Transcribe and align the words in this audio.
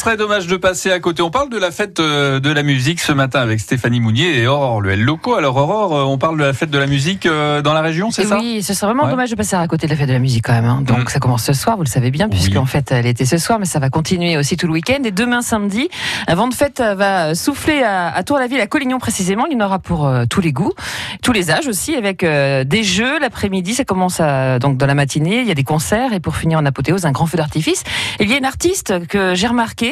serait 0.00 0.16
dommage 0.16 0.46
de 0.46 0.56
passer 0.56 0.90
à 0.90 0.98
côté. 0.98 1.20
On 1.22 1.30
parle 1.30 1.50
de 1.50 1.58
la 1.58 1.70
fête 1.70 2.00
euh, 2.00 2.40
de 2.40 2.50
la 2.50 2.62
musique 2.62 3.00
ce 3.00 3.12
matin 3.12 3.40
avec 3.40 3.60
Stéphanie 3.60 4.00
Mounier 4.00 4.38
et 4.38 4.46
Aurore 4.46 4.80
le 4.80 4.94
Loco. 4.96 5.34
Alors 5.34 5.56
Aurore, 5.56 5.94
euh, 5.94 6.04
on 6.04 6.16
parle 6.16 6.38
de 6.38 6.44
la 6.44 6.54
fête 6.54 6.70
de 6.70 6.78
la 6.78 6.86
musique 6.86 7.26
euh, 7.26 7.60
dans 7.60 7.74
la 7.74 7.82
région, 7.82 8.10
c'est 8.10 8.24
ça? 8.24 8.38
Oui, 8.38 8.62
ce 8.62 8.72
serait 8.72 8.86
vraiment 8.86 9.04
Ouais. 9.04 9.10
dommage 9.10 9.28
de 9.30 9.34
passer 9.34 9.56
à 9.56 9.66
côté 9.68 9.86
de 9.86 9.92
la 9.92 9.98
fête 9.98 10.08
de 10.08 10.14
la 10.14 10.18
musique 10.18 10.44
quand 10.46 10.54
même. 10.54 10.64
hein. 10.64 10.82
Donc 10.86 11.04
Mm. 11.04 11.08
ça 11.08 11.18
commence 11.18 11.44
ce 11.44 11.52
soir, 11.52 11.76
vous 11.76 11.82
le 11.82 11.88
savez 11.88 12.10
bien, 12.10 12.28
Oui. 12.30 12.36
puisqu'en 12.38 12.64
fait 12.64 12.90
elle 12.92 13.04
était 13.04 13.26
ce 13.26 13.36
soir, 13.36 13.58
mais 13.58 13.66
ça 13.66 13.78
va 13.78 13.90
continuer 13.90 14.38
aussi 14.38 14.56
tout 14.56 14.66
le 14.66 14.72
week-end. 14.72 15.02
Et 15.04 15.10
demain 15.10 15.42
samedi, 15.42 15.90
un 16.26 16.34
vent 16.34 16.48
de 16.48 16.54
fête 16.54 16.80
va 16.80 17.34
souffler 17.34 17.82
à, 17.82 18.08
à 18.08 18.22
Tour-la-Ville, 18.22 18.60
à 18.60 18.66
Collignon 18.66 18.98
précisément. 18.98 19.44
Il 19.50 19.58
y 19.58 19.62
en 19.62 19.66
aura 19.66 19.80
pour 19.80 20.06
euh, 20.06 20.24
tous 20.30 20.40
les 20.40 20.52
goûts, 20.52 20.72
tous 21.22 21.32
les 21.32 21.50
âges 21.50 21.66
aussi, 21.68 21.94
avec 21.94 22.24
euh, 22.24 22.64
des 22.64 22.84
jeux 22.84 23.18
l'après-midi. 23.18 23.74
Ça 23.74 23.84
commence 23.84 24.18
à- 24.20 24.58
donc 24.58 24.78
dans 24.78 24.86
la 24.86 24.94
matinée, 24.94 25.40
il 25.42 25.46
y 25.46 25.50
a 25.50 25.54
des 25.54 25.64
concerts 25.64 26.14
et 26.14 26.20
pour 26.20 26.36
finir 26.36 26.58
en 26.58 26.64
apothéose, 26.64 27.04
un 27.04 27.12
grand 27.12 27.26
feu 27.26 27.36
d'artifice. 27.36 27.84
Il 28.18 28.30
y 28.30 28.34
a 28.34 28.38
une 28.38 28.46
artiste 28.46 29.06
que 29.08 29.34
j'ai 29.34 29.46
remarqué, 29.46 29.89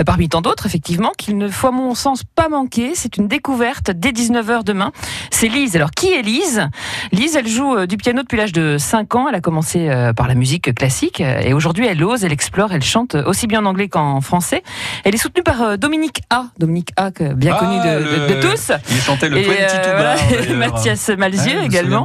euh, 0.00 0.04
parmi 0.04 0.28
tant 0.28 0.40
d'autres 0.40 0.66
effectivement, 0.66 1.12
qu'il 1.16 1.36
ne 1.38 1.48
faut 1.48 1.68
à 1.68 1.70
mon 1.72 1.94
sens 1.94 2.22
pas 2.34 2.48
manquer. 2.48 2.92
C'est 2.94 3.16
une 3.16 3.28
découverte 3.28 3.90
dès 3.90 4.10
19h 4.10 4.64
demain. 4.64 4.92
C'est 5.30 5.48
Lise. 5.48 5.76
Alors 5.76 5.90
qui 5.90 6.12
est 6.12 6.22
Lise? 6.22 6.68
Lise, 7.12 7.36
elle 7.36 7.48
joue 7.48 7.76
euh, 7.76 7.86
du 7.86 7.96
piano 7.96 8.22
depuis 8.22 8.36
l'âge 8.36 8.52
de 8.52 8.76
5 8.78 9.14
ans. 9.14 9.26
Elle 9.28 9.34
a 9.34 9.40
commencé 9.40 9.88
euh, 9.88 10.12
par 10.12 10.28
la 10.28 10.34
musique 10.34 10.74
classique 10.74 11.20
et 11.20 11.52
aujourd'hui 11.52 11.86
elle 11.86 12.02
ose, 12.02 12.24
elle 12.24 12.32
explore, 12.32 12.72
elle 12.72 12.82
chante 12.82 13.14
aussi 13.14 13.46
bien 13.46 13.60
en 13.62 13.66
anglais 13.66 13.88
qu'en 13.88 14.20
français. 14.20 14.62
Elle 15.04 15.14
est 15.14 15.18
soutenue 15.18 15.42
par 15.42 15.78
Dominique 15.78 16.20
A. 16.30 16.46
Dominique 16.58 16.90
A, 16.96 17.10
bien 17.10 17.54
Ah, 17.56 17.58
connu 17.58 17.78
de, 17.78 18.04
de- 18.04 18.28
de 18.28 18.34
le- 18.34 18.40
tous. 18.40 18.72
Il 18.90 18.96
chantait 19.00 19.28
le 19.28 19.38
Et, 19.38 19.42
22 19.42 19.56
euh, 19.60 19.92
voilà, 19.94 20.14
bar, 20.16 20.24
d'ailleurs. 20.30 20.56
Mathias 20.56 21.08
Ouais, 21.08 21.16
Malzieu 21.16 21.52
je 21.52 21.58
me 21.58 21.64
également. 21.64 22.04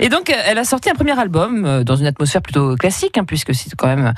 Et 0.00 0.08
donc, 0.08 0.32
elle 0.46 0.58
a 0.58 0.64
sorti 0.64 0.88
un 0.90 0.94
premier 0.94 1.18
album 1.18 1.82
dans 1.84 1.96
une 1.96 2.06
atmosphère 2.06 2.42
plutôt 2.42 2.76
classique, 2.76 3.18
hein, 3.18 3.24
puisque 3.24 3.54
c'est 3.54 3.74
quand 3.76 3.86
même 3.88 4.14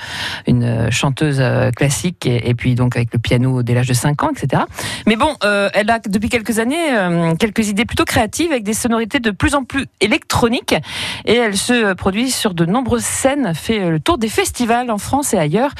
une 0.46 0.90
chanteuse 0.90 1.42
classique, 1.76 2.26
et, 2.26 2.43
et 2.44 2.54
puis 2.54 2.74
donc 2.74 2.96
avec 2.96 3.12
le 3.12 3.18
piano 3.18 3.62
dès 3.62 3.74
l'âge 3.74 3.88
de 3.88 3.94
5 3.94 4.22
ans, 4.22 4.30
etc. 4.30 4.62
Mais 5.06 5.16
bon, 5.16 5.34
euh, 5.44 5.68
elle 5.74 5.90
a 5.90 5.98
depuis 5.98 6.28
quelques 6.28 6.58
années 6.58 6.92
euh, 6.92 7.34
quelques 7.34 7.68
idées 7.68 7.84
plutôt 7.84 8.04
créatives 8.04 8.50
avec 8.50 8.64
des 8.64 8.74
sonorités 8.74 9.20
de 9.20 9.30
plus 9.30 9.54
en 9.54 9.64
plus 9.64 9.86
électroniques, 10.00 10.74
et 11.24 11.34
elle 11.34 11.56
se 11.56 11.94
produit 11.94 12.30
sur 12.30 12.54
de 12.54 12.64
nombreuses 12.64 13.04
scènes, 13.04 13.54
fait 13.54 13.80
euh, 13.80 13.90
le 13.90 14.00
tour 14.00 14.18
des 14.18 14.28
festivals 14.28 14.90
en 14.90 14.98
France 14.98 15.34
et 15.34 15.38
ailleurs. 15.38 15.70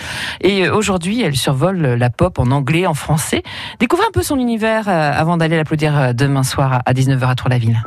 Et 0.40 0.68
aujourd'hui, 0.68 1.22
elle 1.22 1.36
survole 1.36 1.80
la 1.80 2.10
pop 2.10 2.38
en 2.38 2.50
anglais, 2.50 2.86
en 2.86 2.94
français. 2.94 3.42
Découvrez 3.80 4.06
un 4.06 4.12
peu 4.12 4.22
son 4.22 4.38
univers 4.38 4.88
avant 4.88 5.36
d'aller 5.36 5.56
l'applaudir 5.56 6.14
demain 6.14 6.42
soir 6.42 6.82
à 6.84 6.92
19h 6.92 7.28
à 7.28 7.34
Tour-la-Ville. 7.34 7.82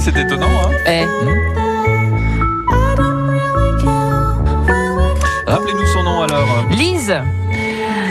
C'est 0.00 0.16
étonnant. 0.16 0.46
Hein 0.64 0.70
Eh. 0.86 1.04
Rappelez-nous 5.46 5.86
son 5.86 6.02
nom 6.02 6.22
alors. 6.22 6.46
Lise. 6.70 7.14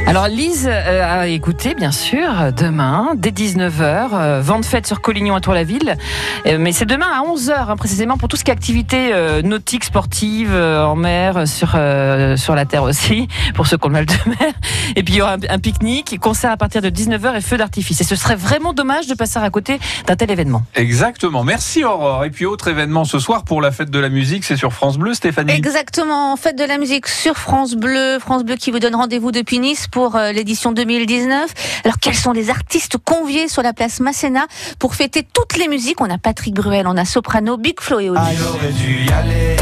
Alors 0.09 0.27
Lise 0.27 0.67
euh, 0.67 1.19
a 1.21 1.27
écouté 1.27 1.75
bien 1.75 1.91
sûr 1.91 2.51
demain 2.57 3.09
dès 3.15 3.29
19h 3.29 4.09
euh, 4.11 4.41
vent 4.41 4.59
de 4.59 4.65
fête 4.65 4.87
sur 4.87 5.01
Collignon 5.01 5.35
à 5.35 5.39
Tour-la-Ville 5.39 5.97
Euh, 6.47 6.57
mais 6.59 6.71
c'est 6.71 6.85
demain 6.87 7.05
à 7.13 7.21
11h 7.29 7.75
précisément 7.75 8.17
pour 8.17 8.27
tout 8.27 8.35
ce 8.35 8.43
qui 8.43 8.49
est 8.49 8.53
activité 8.53 9.11
euh, 9.13 9.43
nautique 9.43 9.83
sportive 9.83 10.55
en 10.55 10.95
mer 10.95 11.47
sur 11.47 11.73
euh, 11.75 12.37
sur 12.37 12.55
la 12.55 12.65
terre 12.65 12.83
aussi 12.83 13.27
pour 13.53 13.67
ceux 13.67 13.77
qui 13.77 13.85
ont 13.85 13.89
le 13.89 13.93
mal 13.93 14.05
de 14.07 14.13
mer 14.25 14.53
et 14.95 15.03
puis 15.03 15.13
il 15.15 15.17
y 15.17 15.21
aura 15.21 15.33
un, 15.33 15.39
un 15.47 15.59
pique-nique 15.59 16.17
concert 16.19 16.51
à 16.51 16.57
partir 16.57 16.81
de 16.81 16.89
19h 16.89 17.35
et 17.35 17.41
feu 17.41 17.57
d'artifice 17.57 18.01
et 18.01 18.03
ce 18.03 18.15
serait 18.15 18.35
vraiment 18.37 18.73
dommage 18.73 19.05
de 19.05 19.13
passer 19.13 19.37
à 19.37 19.49
côté 19.51 19.79
d'un 20.07 20.15
tel 20.15 20.31
événement. 20.31 20.63
Exactement. 20.73 21.43
Merci 21.43 21.83
Aurore. 21.83 22.25
Et 22.25 22.31
puis 22.31 22.47
autre 22.47 22.67
événement 22.69 23.03
ce 23.05 23.19
soir 23.19 23.43
pour 23.43 23.61
la 23.61 23.69
fête 23.71 23.91
de 23.91 23.99
la 23.99 24.09
musique, 24.09 24.43
c'est 24.43 24.57
sur 24.57 24.73
France 24.73 24.97
Bleu, 24.97 25.13
Stéphanie. 25.13 25.51
Exactement, 25.53 26.35
fête 26.35 26.57
de 26.57 26.63
la 26.63 26.79
musique 26.79 27.07
sur 27.07 27.37
France 27.37 27.75
Bleu, 27.75 28.17
France 28.19 28.43
Bleu 28.43 28.55
qui 28.55 28.71
vous 28.71 28.79
donne 28.79 28.95
rendez-vous 28.95 29.31
depuis 29.31 29.59
Nice 29.59 29.87
pour 29.87 29.98
euh, 30.07 30.31
l'édition 30.31 30.71
2019. 30.71 31.81
Alors 31.83 31.97
quels 31.99 32.15
sont 32.15 32.31
les 32.31 32.49
artistes 32.49 32.97
conviés 32.97 33.47
sur 33.47 33.61
la 33.61 33.73
place 33.73 33.99
Masséna 33.99 34.45
pour 34.79 34.95
fêter 34.95 35.23
toutes 35.33 35.57
les 35.57 35.67
musiques? 35.67 36.01
On 36.01 36.09
a 36.09 36.17
Patrick 36.17 36.53
Bruel, 36.53 36.87
on 36.87 36.97
a 36.97 37.05
Soprano, 37.05 37.57
Big 37.57 37.79
Flo 37.79 37.99
et 37.99 38.09
Oli. 38.09 38.19
Ah, 38.21 38.29
il 38.33 38.43
aurait 38.43 38.71
dû 38.71 39.05
y 39.05 39.11
aller, 39.11 39.55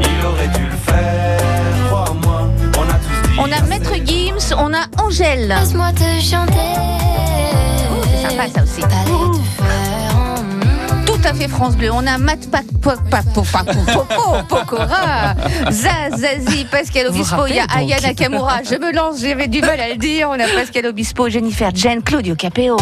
il 0.00 0.26
aurait 0.26 0.48
dû 0.48 0.64
le 0.64 0.92
faire, 0.92 1.40
crois-moi, 1.88 2.48
on 2.78 2.82
a 2.82 2.94
tous 2.94 3.28
dit. 3.28 3.38
On 3.38 3.52
a 3.52 3.60
Maître 3.66 3.94
Gims, 4.04 4.54
on 4.56 4.72
a 4.72 5.02
Angèle. 5.02 5.48
Laisse-moi 5.48 5.92
te 5.92 6.20
chanter. 6.22 6.52
Oh, 7.92 8.02
c'est 8.04 8.28
sympa 8.28 8.48
ça 8.48 8.62
aussi. 8.62 8.82
Allez 8.84 10.09
France 11.48 11.76
Bleu. 11.76 11.90
On 11.92 12.06
a 12.06 12.18
Matt 12.18 12.50
Pac 12.50 12.64
Poc 12.80 12.98
Pac 13.10 13.24
Poc 13.32 13.46
Pac 13.50 13.66
Poco 13.66 14.42
Pokora, 14.48 15.34
Zaz, 15.70 16.16
Zazie, 16.16 16.64
Pascal 16.70 17.08
Obispo, 17.08 17.46
il 17.46 17.56
y 17.56 17.58
a. 17.58 17.64
Aya 17.74 18.00
Nakamura. 18.00 18.62
Je 18.62 18.76
me 18.76 18.92
lance, 18.92 19.20
j'avais 19.20 19.48
du 19.48 19.60
mal 19.60 19.80
à 19.80 19.88
le 19.88 19.96
dire. 19.96 20.28
On 20.30 20.38
a 20.38 20.48
Pascal 20.48 20.86
Obispo, 20.86 21.28
Jennifer 21.28 21.70
Jen, 21.74 22.02
Claudio 22.02 22.34
Capeo. 22.34 22.76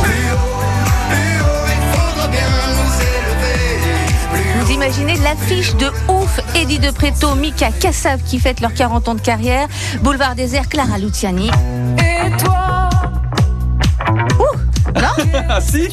Vous 4.60 4.72
imaginez 4.72 5.16
l'affiche 5.16 5.74
de 5.76 5.86
ouf 6.08 6.40
Eddie 6.54 6.78
De 6.78 6.90
Preto, 6.90 7.34
Mika 7.34 7.70
Kassav 7.70 8.20
qui 8.22 8.38
fêtent 8.38 8.60
leurs 8.60 8.74
40 8.74 9.08
ans 9.08 9.14
de 9.14 9.20
carrière, 9.20 9.68
Boulevard 10.02 10.34
Désert, 10.34 10.68
Clara 10.68 10.98
Luciani. 10.98 11.50
Et 11.98 12.36
toi 12.42 12.77
Ah 15.48 15.60
si 15.60 15.88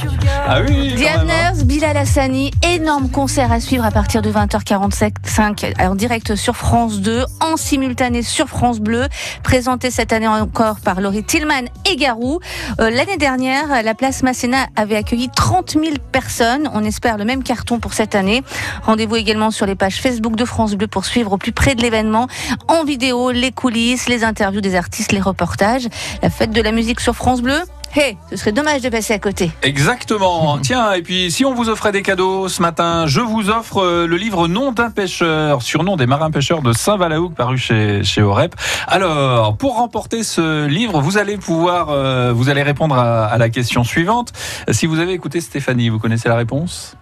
Ah 0.47 0.61
oui, 0.67 0.93
Diane 0.95 1.29
hein. 1.29 1.53
Bilal 1.63 1.97
Hassani, 1.97 2.51
énorme 2.61 3.09
concert 3.09 3.51
à 3.51 3.59
suivre 3.59 3.85
à 3.85 3.91
partir 3.91 4.21
de 4.21 4.31
20h45 4.31 5.87
en 5.87 5.95
direct 5.95 6.35
sur 6.35 6.55
France 6.55 6.99
2, 6.99 7.25
en 7.41 7.57
simultané 7.57 8.21
sur 8.21 8.47
France 8.47 8.79
Bleu, 8.79 9.07
présenté 9.43 9.91
cette 9.91 10.13
année 10.13 10.27
encore 10.27 10.79
par 10.79 11.01
Laurie 11.01 11.23
Tillman 11.23 11.65
et 11.89 11.95
Garou. 11.95 12.39
Euh, 12.79 12.89
L'année 12.89 13.17
dernière, 13.17 13.83
la 13.83 13.93
place 13.93 14.23
Masséna 14.23 14.67
avait 14.75 14.95
accueilli 14.95 15.29
30 15.35 15.71
000 15.71 15.85
personnes. 16.11 16.69
On 16.73 16.83
espère 16.83 17.17
le 17.17 17.25
même 17.25 17.43
carton 17.43 17.79
pour 17.79 17.93
cette 17.93 18.15
année. 18.15 18.43
Rendez-vous 18.83 19.15
également 19.15 19.51
sur 19.51 19.65
les 19.65 19.75
pages 19.75 20.01
Facebook 20.01 20.35
de 20.35 20.45
France 20.45 20.75
Bleu 20.75 20.87
pour 20.87 21.05
suivre 21.05 21.33
au 21.33 21.37
plus 21.37 21.51
près 21.51 21.75
de 21.75 21.81
l'événement, 21.81 22.27
en 22.67 22.83
vidéo, 22.83 23.31
les 23.31 23.51
coulisses, 23.51 24.07
les 24.07 24.23
interviews 24.23 24.61
des 24.61 24.75
artistes, 24.75 25.11
les 25.11 25.21
reportages. 25.21 25.87
La 26.21 26.29
fête 26.29 26.51
de 26.51 26.61
la 26.61 26.71
musique 26.71 26.99
sur 26.99 27.15
France 27.15 27.41
Bleu. 27.41 27.59
Hey, 27.97 28.17
ce 28.29 28.35
serait 28.35 28.51
dommage 28.51 28.81
de 28.81 28.89
passer 28.89 29.13
à 29.13 29.19
côté. 29.19 29.51
Exactement. 29.61 30.57
Tiens, 30.59 30.91
et 30.91 31.01
puis 31.01 31.31
si 31.31 31.45
on 31.45 31.53
vous 31.53 31.69
offrait 31.69 31.93
des 31.93 32.01
cadeaux 32.01 32.49
ce 32.49 32.61
matin, 32.61 33.07
je 33.07 33.21
vous 33.21 33.49
offre 33.49 33.77
euh, 33.77 34.05
le 34.05 34.17
livre 34.17 34.49
Nom 34.49 34.73
d'un 34.73 34.91
pêcheur, 34.91 35.61
surnom 35.61 35.95
des 35.95 36.05
marins 36.05 36.29
pêcheurs 36.29 36.61
de 36.61 36.73
Saint-Valaouc, 36.73 37.33
paru 37.35 37.57
chez, 37.57 38.03
chez 38.03 38.21
Orep. 38.21 38.53
Alors, 38.87 39.55
pour 39.55 39.77
remporter 39.77 40.23
ce 40.23 40.65
livre, 40.65 40.99
vous 40.99 41.17
allez 41.17 41.37
pouvoir, 41.37 41.89
euh, 41.89 42.33
vous 42.33 42.49
allez 42.49 42.63
répondre 42.63 42.97
à, 42.97 43.27
à 43.27 43.37
la 43.37 43.47
question 43.47 43.85
suivante. 43.85 44.33
Si 44.71 44.87
vous 44.87 44.99
avez 44.99 45.13
écouté 45.13 45.39
Stéphanie, 45.39 45.87
vous 45.87 45.99
connaissez 45.99 46.27
la 46.27 46.35
réponse? 46.35 46.97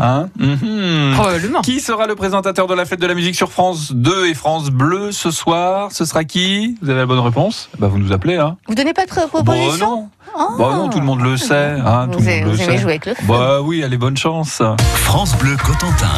Hein? 0.00 0.28
Mhm. 0.38 1.12
Probablement. 1.14 1.60
Qui 1.62 1.80
sera 1.80 2.06
le 2.06 2.14
présentateur 2.14 2.66
de 2.66 2.74
la 2.74 2.84
fête 2.84 3.00
de 3.00 3.06
la 3.06 3.14
musique 3.14 3.34
sur 3.34 3.50
France 3.50 3.92
2 3.92 4.26
et 4.26 4.34
France 4.34 4.70
Bleu 4.70 5.12
ce 5.12 5.30
soir? 5.30 5.90
Ce 5.92 6.04
sera 6.04 6.24
qui? 6.24 6.76
Vous 6.82 6.90
avez 6.90 7.00
la 7.00 7.06
bonne 7.06 7.20
réponse? 7.20 7.68
Bah, 7.78 7.88
Vous 7.88 7.98
nous 7.98 8.12
appelez, 8.12 8.36
hein 8.36 8.56
Vous 8.68 8.74
donnez 8.74 8.92
pas 8.94 9.06
de 9.06 9.10
Bah 9.14 9.26
proposition 9.28 9.86
non, 9.90 10.08
Oh. 10.36 10.56
bah 10.58 10.70
non, 10.74 10.88
tout 10.88 10.98
le 10.98 11.04
monde 11.04 11.20
le 11.20 11.36
sait. 11.36 11.76
Hein, 11.84 12.08
Vous 12.10 12.26
avez, 12.26 12.40
le 12.40 12.50
vous 12.50 12.60
avec 12.88 13.06
le 13.06 13.14
feu. 13.14 13.22
Bah 13.28 13.60
oui, 13.62 13.84
allez, 13.84 13.96
bonne 13.96 14.16
chance. 14.16 14.60
France 14.96 15.36
Bleu 15.38 15.56
Cotentin. 15.56 16.08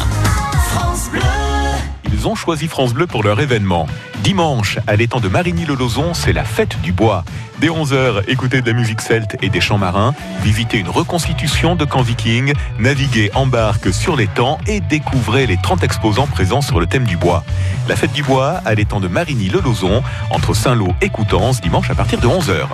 Ils 2.19 2.27
ont 2.27 2.33
choisi 2.33 2.67
France 2.67 2.95
Bleu 2.95 3.05
pour 3.05 3.21
leur 3.21 3.39
événement. 3.39 3.85
Dimanche, 4.23 4.79
à 4.87 4.95
l'étang 4.95 5.19
de 5.19 5.27
Marigny-le-Lauzon, 5.27 6.15
c'est 6.15 6.33
la 6.33 6.45
fête 6.45 6.81
du 6.81 6.91
bois. 6.91 7.23
Dès 7.59 7.67
11h, 7.67 8.23
écoutez 8.27 8.63
de 8.63 8.65
la 8.65 8.73
musique 8.73 9.01
celte 9.01 9.37
et 9.43 9.49
des 9.49 9.61
chants 9.61 9.77
marins, 9.77 10.15
visitez 10.41 10.79
une 10.79 10.89
reconstitution 10.89 11.75
de 11.75 11.85
camp 11.85 12.01
viking, 12.01 12.53
naviguez 12.79 13.29
en 13.35 13.45
barque 13.45 13.93
sur 13.93 14.15
l'étang 14.15 14.57
et 14.65 14.79
découvrez 14.79 15.45
les 15.45 15.57
30 15.57 15.83
exposants 15.83 16.25
présents 16.25 16.61
sur 16.61 16.79
le 16.79 16.87
thème 16.87 17.05
du 17.05 17.17
bois. 17.17 17.43
La 17.87 17.95
fête 17.95 18.13
du 18.13 18.23
bois 18.23 18.61
à 18.65 18.73
l'étang 18.73 18.99
de 18.99 19.07
Marigny-le-Lauzon, 19.07 20.01
entre 20.31 20.55
Saint-Lô 20.55 20.95
et 21.01 21.09
Coutances, 21.09 21.61
dimanche 21.61 21.91
à 21.91 21.95
partir 21.95 22.19
de 22.19 22.27
11h. 22.27 22.65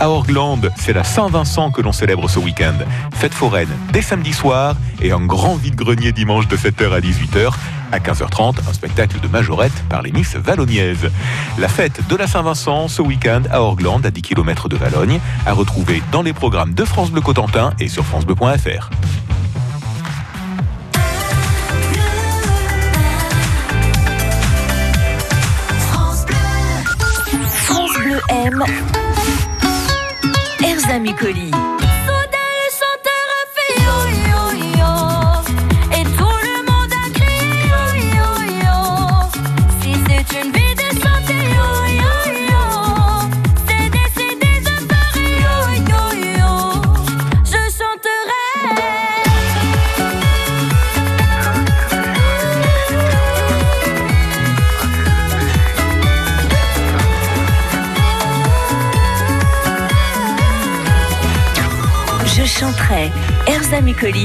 À 0.00 0.10
Orglande, 0.10 0.70
c'est 0.76 0.92
la 0.92 1.04
Saint-Vincent 1.04 1.70
que 1.70 1.80
l'on 1.80 1.92
célèbre 1.92 2.28
ce 2.28 2.38
week-end. 2.38 2.74
Fête 3.14 3.34
foraine 3.34 3.68
dès 3.92 4.02
samedi 4.02 4.32
soir 4.32 4.76
et 5.00 5.12
un 5.12 5.24
grand 5.24 5.54
vide-grenier 5.54 6.12
dimanche 6.12 6.48
de 6.48 6.56
7h 6.56 6.92
à 6.92 7.00
18h. 7.00 7.52
À 7.92 7.98
15h30, 7.98 8.56
un 8.68 8.72
spectacle 8.72 9.20
de 9.20 9.28
majorette 9.28 9.72
par 9.88 10.02
les 10.02 10.12
Miss 10.12 10.34
Vallonniaises. 10.36 11.10
La 11.58 11.68
fête 11.68 12.00
de 12.08 12.16
la 12.16 12.26
Saint-Vincent 12.26 12.88
ce 12.88 13.02
week-end 13.02 13.42
à 13.50 13.60
Orglande, 13.62 14.04
à 14.06 14.10
10 14.10 14.22
km 14.22 14.68
de 14.68 14.76
Valogne, 14.76 15.20
à 15.46 15.52
retrouver 15.52 16.02
dans 16.12 16.22
les 16.22 16.32
programmes 16.32 16.74
de 16.74 16.84
France 16.84 17.10
Bleu 17.10 17.20
Cotentin 17.20 17.72
et 17.78 17.88
sur 17.88 18.04
francebleu.fr. 18.04 18.90
France 27.64 27.98
Bleu. 27.98 28.20
Erza 30.62 30.98
Micoli. 30.98 31.50
Faudel 31.50 32.40
chante 32.78 33.08
Elsa 63.74 63.80
Mécoli. 63.86 64.24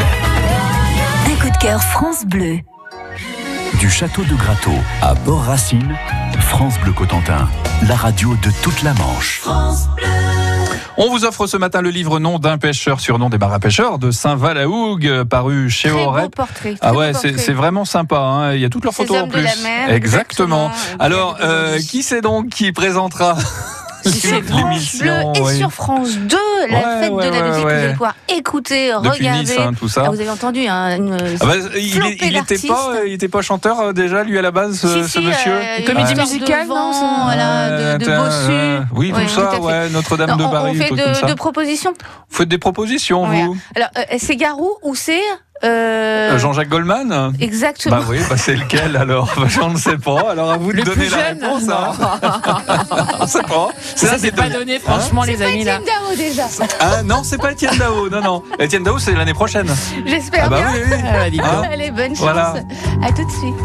Un 1.25 1.35
coup 1.41 1.49
de 1.49 1.57
cœur 1.57 1.81
France 1.81 2.23
Bleu. 2.23 2.59
Du 3.79 3.89
château 3.89 4.23
de 4.23 4.35
Grateau 4.35 4.73
à 5.01 5.15
Port-Racine, 5.15 5.95
France 6.39 6.77
Bleu 6.79 6.91
Cotentin, 6.91 7.49
la 7.87 7.95
radio 7.95 8.35
de 8.43 8.51
toute 8.61 8.83
la 8.83 8.93
Manche. 8.93 9.41
On 10.97 11.09
vous 11.09 11.25
offre 11.25 11.47
ce 11.47 11.57
matin 11.57 11.81
le 11.81 11.89
livre 11.89 12.19
Nom 12.19 12.37
d'un 12.37 12.59
pêcheur, 12.59 12.99
surnom 12.99 13.29
des 13.29 13.39
marins 13.39 13.59
pêcheurs 13.59 13.97
de 13.97 14.11
Saint-Valahougue, 14.11 15.23
paru 15.23 15.69
chez 15.69 15.89
Très 15.89 15.97
beau 15.97 16.09
Orep. 16.09 16.35
portrait. 16.35 16.75
Ah 16.81 16.89
très 16.89 16.97
ouais, 16.97 17.11
beau 17.13 17.19
c'est 17.37 17.53
vraiment 17.53 17.85
sympa. 17.85 18.17
hein. 18.19 18.53
Il 18.53 18.59
y 18.61 18.65
a 18.65 18.69
toutes 18.69 18.83
leurs 18.83 18.93
photos 18.93 19.17
en 19.17 19.21
hommes 19.21 19.29
de 19.29 19.33
plus. 19.33 19.41
la 19.43 19.55
mer, 19.55 19.91
exactement. 19.91 20.67
exactement. 20.67 20.99
Alors, 20.99 21.37
euh, 21.41 21.79
qui 21.79 22.03
c'est 22.03 22.21
donc 22.21 22.49
qui 22.49 22.71
présentera 22.71 23.35
Sur 24.11 24.43
France 24.43 24.95
Bleu 24.97 25.13
et 25.35 25.41
oui. 25.41 25.57
sur 25.57 25.71
France 25.71 26.17
2, 26.17 26.37
la 26.69 26.77
Ouais, 26.77 27.01
fête 27.01 27.11
ouais, 27.11 27.29
de 27.29 27.35
la 27.35 27.41
musique, 27.49 27.65
ouais. 27.65 27.73
vous 27.75 27.83
allez 27.83 27.91
pouvoir 27.93 28.15
écouter, 28.27 28.91
Depuis 28.93 29.09
regarder. 29.09 29.39
Nice, 29.43 29.55
hein, 29.59 29.71
tout 29.77 29.87
ça. 29.87 30.03
Ah, 30.05 30.09
vous 30.09 30.19
avez 30.19 30.29
entendu 30.29 30.65
hein, 30.67 30.95
une 30.97 31.17
Ah 31.41 31.45
bah, 31.45 31.53
il, 31.75 31.91
flopée 31.93 32.17
il 32.21 32.25
était 32.27 32.31
d'artistes. 32.35 32.67
pas, 32.67 32.91
il 33.05 33.29
pas 33.29 33.41
chanteur 33.41 33.79
euh, 33.79 33.93
déjà 33.93 34.23
lui 34.23 34.37
à 34.37 34.41
la 34.41 34.51
base, 34.51 34.79
ce, 34.79 34.87
Si, 34.87 35.09
ce 35.09 35.19
si, 35.19 35.25
monsieur. 35.25 35.51
euh, 35.53 35.77
Une 35.79 35.85
comédie 35.85 36.09
histoire 36.11 36.27
de 36.27 36.33
musicale, 36.33 36.67
non, 36.67 36.91
voilà, 37.25 37.69
de, 37.97 38.05
de 38.05 38.09
Euh, 38.09 38.17
bossu. 38.17 38.51
euh, 38.51 38.79
oui, 38.95 39.11
tout 39.11 39.19
tout 39.21 39.27
ça, 39.29 39.59
ouais, 39.59 39.89
Notre-Dame 39.89 40.37
de 40.37 40.43
Paris, 40.43 40.77
on 40.79 40.83
fait 40.83 41.27
de, 41.27 41.33
propositions. 41.35 41.93
Vous 42.29 42.37
faites 42.37 42.49
des 42.49 42.57
propositions, 42.57 43.25
vous 43.25 43.57
Alors, 43.75 43.89
euh, 43.97 44.01
c'est 44.17 44.35
Garou 44.35 44.71
ou 44.83 44.95
c'est 44.95 45.21
euh, 45.63 46.31
Euh, 46.33 46.37
Jean-Jacques 46.37 46.69
Goldman 46.69 47.33
Exactement. 47.39 47.97
Bah 47.97 48.03
oui, 48.07 48.19
bah 48.29 48.37
c'est 48.37 48.55
lequel 48.55 48.95
alors 48.95 49.29
Bah, 49.37 49.43
J'en 49.47 49.69
ne 49.71 49.77
sais 49.77 49.97
pas. 49.97 50.31
Alors 50.31 50.51
à 50.51 50.57
vous 50.57 50.71
de 50.71 50.77
Le 50.77 50.83
donner 50.83 51.07
plus 51.07 51.15
la 51.15 51.29
jeune 51.29 51.43
réponse. 51.43 51.63
hein. 51.69 51.93
On 53.21 53.27
sait 53.27 53.41
pas. 53.41 53.69
Ça, 53.95 54.17
c'est 54.17 54.31
pas 54.31 54.49
donné, 54.49 54.79
franchement, 54.79 55.23
les 55.23 55.41
amis, 55.41 55.63
là. 55.63 55.79
Étienne 55.79 55.85
Dao 56.07 56.15
déjà. 56.15 56.43
Ah 56.79 57.03
non, 57.03 57.23
c'est 57.23 57.37
pas 57.41 57.51
Étienne 57.51 57.77
Dao. 57.77 58.09
Non, 58.09 58.21
non. 58.21 58.43
Étienne 58.59 58.83
Dao, 58.83 58.99
c'est 58.99 59.13
l'année 59.13 59.33
prochaine. 59.33 59.67
J'espère 60.05 60.43
Ah 60.45 60.49
bah 60.49 60.57
bien. 60.57 60.67
oui, 60.73 60.79
oui. 60.91 60.97
Ah, 61.03 61.13
bah, 61.13 61.29
donc. 61.29 61.41
Hein 61.65 61.69
Allez, 61.73 61.91
bonne 61.91 62.09
chance. 62.09 62.19
Voilà. 62.19 62.53
À 63.03 63.11
tout 63.11 63.25
de 63.25 63.31
suite. 63.31 63.55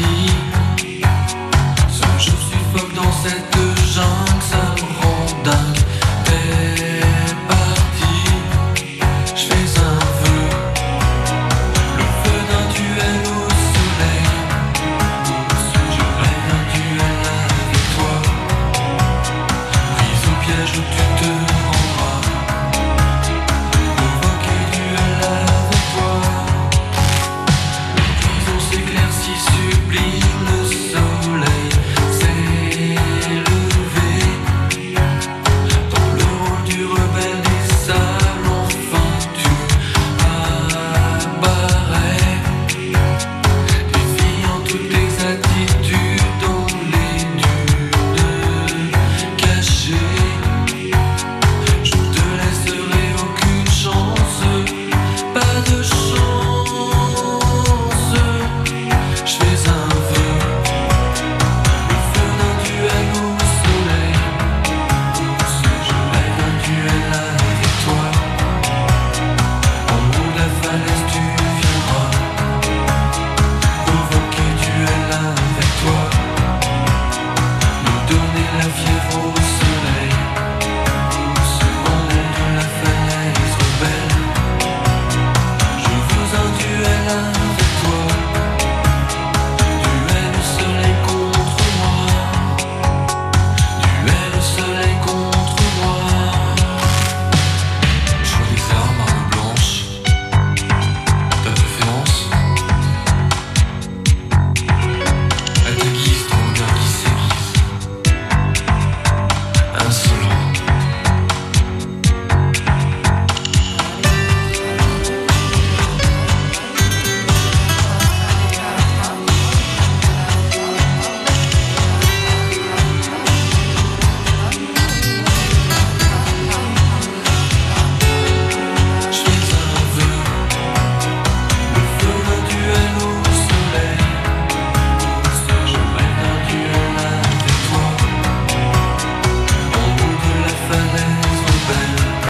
see 0.00 0.39